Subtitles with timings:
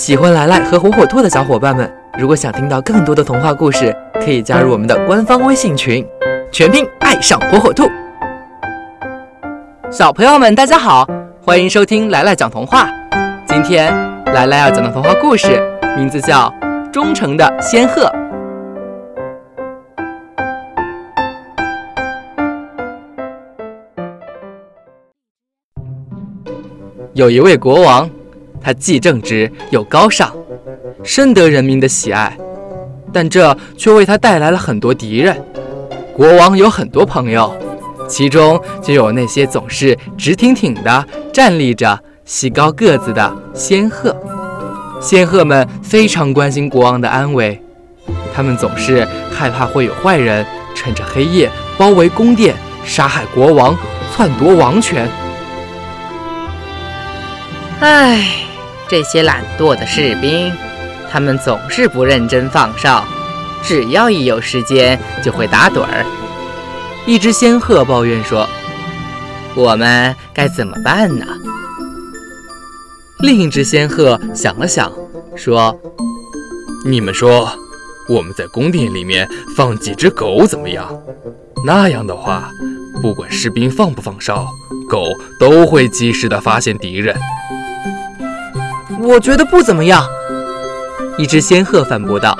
[0.00, 6.02] 喜欢来来和火火兔的小伙伴们，如果想听到更多的童话故事，可以加入我们的官方微信群，
[6.50, 7.84] 全拼爱上火火兔。
[9.90, 11.06] 小朋友们，大家好，
[11.44, 12.88] 欢迎收听来来讲童话。
[13.46, 13.94] 今天
[14.32, 15.60] 来来要讲的童话故事
[15.98, 16.50] 名字叫
[16.90, 18.04] 《忠诚的仙鹤》。
[27.12, 28.08] 有一位国王，
[28.60, 30.32] 他既正直又高尚，
[31.02, 32.36] 深得人民的喜爱，
[33.12, 35.36] 但这却为他带来了很多敌人。
[36.14, 37.54] 国王有很多朋友，
[38.06, 44.14] 其中就有那些总是直挺挺地站立着、细高个子的仙鹤。
[45.00, 47.58] 仙鹤们非常关心国王的安危，
[48.34, 53.74] 他们总是害怕会有坏人趁着黑夜包围宫殿，杀害国王，
[54.14, 55.08] 篡夺王权。
[57.80, 58.39] 唉，
[58.90, 60.52] 这些懒惰的士兵，
[61.08, 63.04] 他们总是不认真放哨，
[63.62, 66.04] 只要一有时间就会打盹儿。
[67.06, 68.48] 一只仙鹤抱怨说
[69.54, 71.24] ：“我们该怎么办呢？”
[73.22, 74.92] 另一只仙鹤想了想，
[75.36, 75.78] 说
[76.84, 77.48] ：“你们说，
[78.08, 81.00] 我们在宫殿里面放几只狗怎么样？
[81.64, 82.50] 那样的话，
[83.00, 84.48] 不管士兵放不放哨，
[84.88, 85.04] 狗
[85.38, 87.16] 都会及时的发现敌人。”
[89.02, 90.04] 我觉得不怎么样。
[91.16, 92.36] 一只仙鹤反驳道：“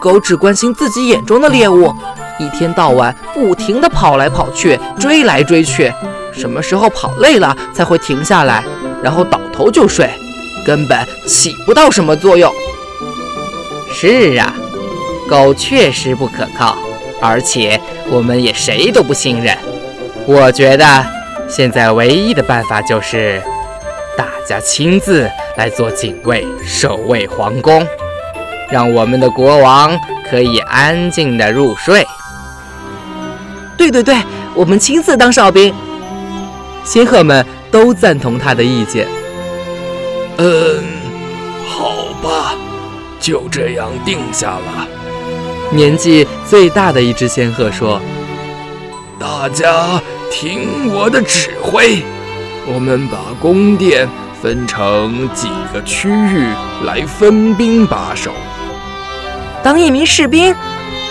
[0.00, 1.92] 狗只关心自己眼中的猎物，
[2.38, 5.92] 一天到晚不停地跑来跑去，追来追去，
[6.32, 8.62] 什么时候跑累了才会停下来，
[9.02, 10.10] 然后倒头就睡，
[10.66, 12.52] 根本起不到什么作用。”
[13.92, 14.54] 是啊，
[15.28, 16.76] 狗确实不可靠，
[17.20, 17.80] 而且
[18.10, 19.56] 我们也谁都不信任。
[20.26, 20.84] 我觉得
[21.48, 23.42] 现在唯一的办法就是。
[24.16, 27.86] 大家亲自来做警卫，守卫皇宫，
[28.70, 32.06] 让我们的国王可以安静的入睡。
[33.76, 34.16] 对对对，
[34.54, 35.74] 我们亲自当哨兵。
[36.82, 39.06] 仙鹤们都赞同他的意见。
[40.38, 40.82] 嗯，
[41.68, 42.54] 好吧，
[43.20, 44.88] 就这样定下了。
[45.70, 48.00] 年纪最大的一只仙鹤说
[49.20, 50.00] ：“大家
[50.30, 52.02] 听我的指挥。”
[52.68, 54.08] 我们把宫殿
[54.42, 56.44] 分成几个区域
[56.84, 58.32] 来分兵把守。
[59.62, 60.52] 当一名士兵，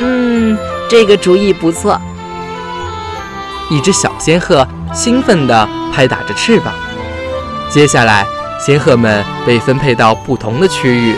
[0.00, 2.00] 嗯，这个主意不错。
[3.70, 6.74] 一只小仙鹤兴奋地拍打着翅膀。
[7.70, 8.26] 接下来，
[8.58, 11.14] 仙鹤们被分配到不同的区域，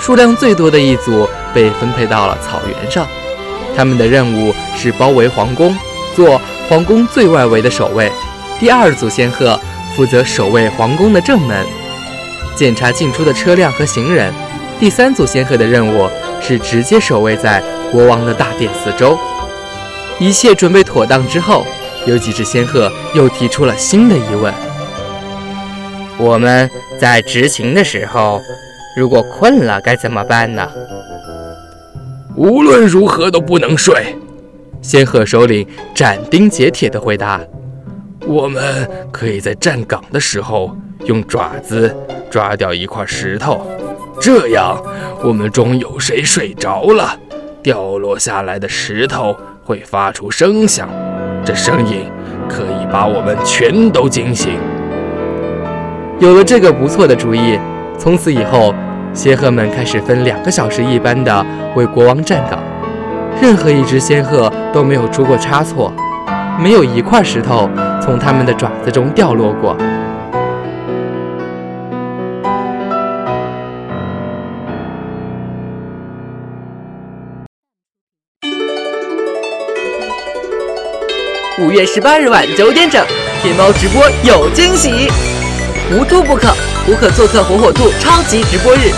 [0.00, 3.06] 数量最多的一组被分配到了草原上。
[3.76, 5.76] 他们的任务是包围皇宫，
[6.16, 8.10] 做皇宫最外围的守卫。
[8.58, 9.58] 第二组仙鹤。
[9.96, 11.64] 负责守卫皇宫的正门，
[12.54, 14.30] 检查进出的车辆和行人。
[14.78, 16.06] 第三组仙鹤的任务
[16.38, 19.18] 是直接守卫在国王的大殿四周。
[20.20, 21.66] 一切准备妥当之后，
[22.04, 24.52] 有几只仙鹤又提出了新的疑问：
[26.18, 26.70] 我们
[27.00, 28.42] 在执勤的时候，
[28.98, 30.68] 如果困了该怎么办呢？
[32.36, 34.14] 无论如何都不能睡。
[34.82, 37.40] 仙鹤首领斩钉截铁地回答。
[38.26, 41.94] 我们可以在站岗的时候用爪子
[42.28, 43.64] 抓掉一块石头，
[44.20, 44.76] 这样
[45.22, 47.16] 我们中有谁睡着了，
[47.62, 50.88] 掉落下来的石头会发出声响，
[51.44, 52.10] 这声音
[52.48, 54.58] 可以把我们全都惊醒。
[56.18, 57.58] 有了这个不错的主意，
[57.96, 58.74] 从此以后，
[59.12, 62.58] 仙鹤们开始分两个小时一班的为国王站岗，
[63.40, 65.92] 任何一只仙鹤都没有出过差错，
[66.60, 67.70] 没有一块石头。
[68.06, 69.76] 从他们的爪子中掉落过。
[81.58, 83.04] 五月十八日晚九点整，
[83.42, 85.10] 天猫直播有惊喜，
[85.90, 86.54] 无兔不可，
[86.86, 88.92] 无可做客火火兔超级直播日，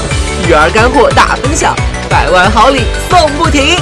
[0.46, 1.74] 育儿干货大分享，
[2.10, 3.74] 百万好礼送不停。